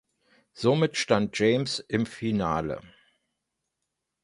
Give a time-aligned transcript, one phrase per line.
[0.53, 2.81] Somit stand James im Finale.